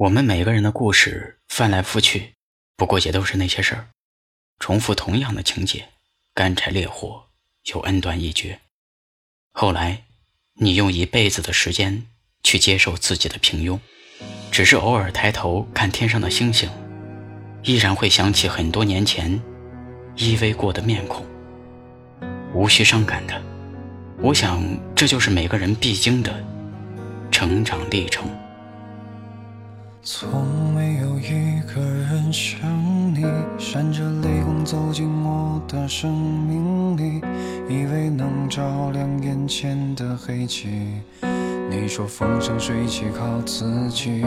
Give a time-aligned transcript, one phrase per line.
[0.00, 2.32] 我们每个人的故事翻来覆去，
[2.74, 3.88] 不过也都是那些事儿，
[4.58, 5.90] 重复同样的情节，
[6.32, 7.24] 干柴烈火，
[7.64, 8.60] 又恩断义绝。
[9.52, 10.04] 后来，
[10.54, 12.06] 你用一辈子的时间
[12.42, 13.78] 去接受自己的平庸，
[14.50, 16.70] 只是偶尔抬头看天上的星星，
[17.64, 19.30] 依然会想起很多年前
[20.16, 21.26] 依偎过的面孔。
[22.54, 23.42] 无需伤感的，
[24.22, 24.64] 我想
[24.96, 26.42] 这就是每个人必经的
[27.30, 28.26] 成长历程。
[30.02, 32.58] 从没有一个人像
[33.14, 33.22] 你，
[33.58, 37.20] 闪着泪光走进我的生命里，
[37.68, 41.02] 以为能照亮眼前的黑漆。
[41.70, 44.24] 你说风生水起靠自己。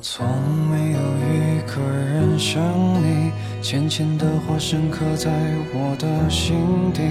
[0.00, 0.24] 从
[0.70, 2.07] 没有一个人
[2.38, 2.62] 想
[3.02, 5.28] 你，浅浅的话深刻在
[5.74, 6.56] 我的心
[6.94, 7.02] 底。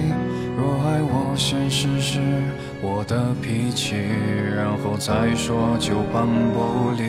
[0.56, 2.18] 若爱我，先试试
[2.80, 3.94] 我的脾气，
[4.56, 7.08] 然后再说就半不离。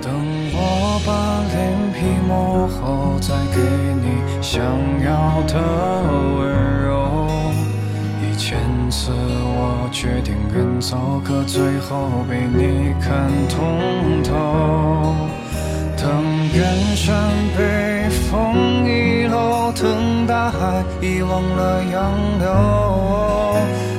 [0.00, 0.10] 等
[0.54, 3.60] 我把脸皮磨厚，再给
[4.00, 4.06] 你
[4.40, 4.64] 想
[5.04, 5.60] 要的
[6.38, 6.40] 温
[6.86, 7.28] 柔。
[8.22, 8.58] 一千
[8.90, 14.32] 次我决定远走，可最后被你看通透。
[16.02, 16.10] 等
[16.52, 22.44] 远山被风遗漏，等大海遗忘了洋流。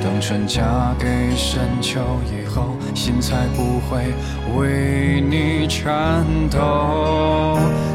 [0.02, 4.12] 等春嫁给深秋以后，心才不会
[4.54, 6.58] 为你颤抖。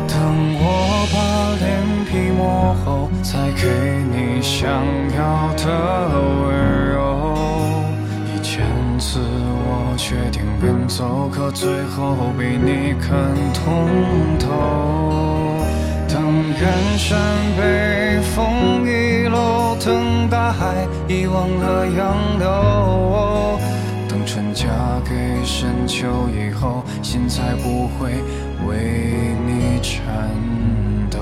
[0.07, 0.17] 等
[0.57, 1.17] 我把
[1.59, 1.69] 脸
[2.09, 3.69] 皮磨厚，才给
[4.11, 4.67] 你想
[5.15, 6.18] 要的
[10.09, 13.13] 决定远走，可最后被你看
[13.53, 13.87] 通
[14.39, 15.63] 透。
[16.07, 17.19] 等远山
[17.55, 23.59] 被风遗漏，等大海遗忘了洋流。
[24.09, 24.65] 等春嫁
[25.07, 28.09] 给深秋以后，心才不会
[28.67, 30.27] 为你颤
[31.11, 31.19] 抖。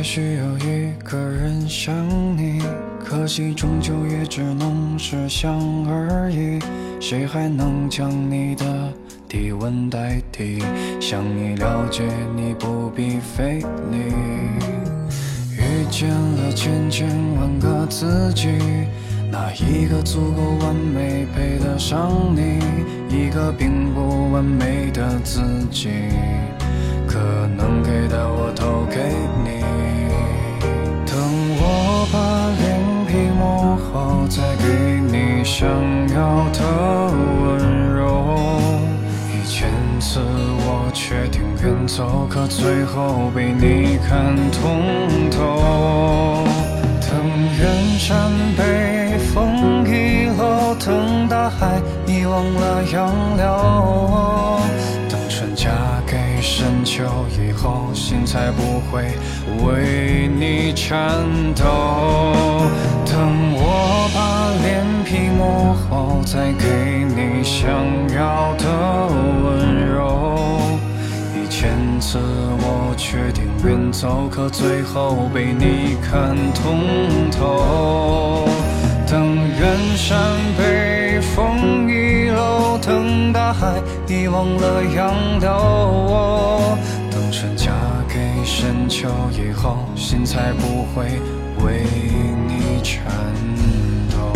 [0.00, 1.94] 也许有一个人像
[2.34, 2.62] 你，
[3.04, 5.52] 可惜终究也只能是想
[5.86, 6.58] 而已。
[6.98, 8.64] 谁还能将你的
[9.28, 10.58] 体温代替？
[10.98, 12.02] 想你了解
[12.34, 13.58] 你不必费
[13.90, 13.98] 力。
[15.58, 17.06] 遇见了千千
[17.36, 18.48] 万个自己，
[19.30, 22.58] 哪一个足够完美配得上你？
[23.14, 25.90] 一个并不完美的自己，
[27.10, 27.18] 可
[27.56, 29.02] 能给的我都给
[29.42, 29.48] 你。
[31.04, 31.18] 等
[31.58, 32.16] 我把
[32.60, 32.62] 脸
[33.08, 35.66] 皮磨厚，再给你想
[36.14, 36.60] 要的
[37.42, 37.50] 温
[37.96, 37.98] 柔。
[39.34, 44.78] 一千次我决定远走，可最后被你看通
[45.30, 46.44] 透。
[47.00, 47.10] 等
[47.58, 54.39] 远山被风遗漏，等大海遗忘了洋流。
[56.60, 57.02] 深秋
[57.38, 59.16] 以后，心才不会
[59.64, 61.64] 为你颤抖。
[63.06, 63.16] 等
[63.54, 67.66] 我把脸皮磨厚，再给你想
[68.14, 68.66] 要的
[69.42, 70.60] 温柔。
[71.34, 76.78] 一千次我决定远走，可最后被你看通
[77.30, 78.46] 透。
[79.06, 86.49] 等远山被风遗漏，等大海遗忘了洋流。
[89.00, 91.04] 等春嫁给深秋以后，心才不会
[91.64, 91.84] 为
[92.46, 93.02] 你颤
[94.10, 94.32] 抖。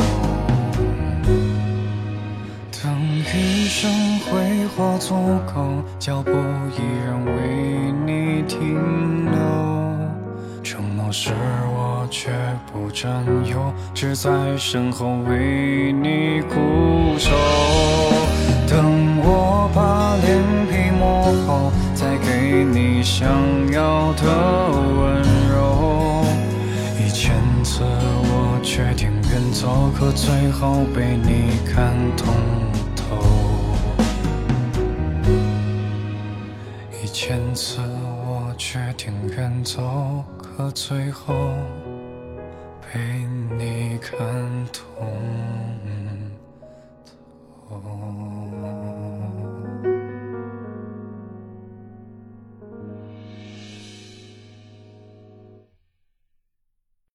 [2.83, 2.83] 等
[3.19, 5.15] 余生挥霍足
[5.55, 9.39] 够，脚步依然为你停留。
[10.63, 11.31] 承诺是
[11.75, 12.31] 我绝
[12.73, 17.31] 不占有，只在身后为你固守。
[18.67, 21.71] 等我把脸皮磨厚，
[22.73, 23.29] 你想
[23.73, 24.23] 要的
[24.71, 26.25] 温柔
[26.99, 32.35] 一千次我决定远走可最后被你看通
[32.97, 33.05] 透。
[37.03, 37.81] 一千次
[38.27, 41.35] 我决定远走可最后
[42.93, 42.99] 被
[43.59, 44.19] 你看
[44.73, 45.07] 通
[47.69, 48.74] 透。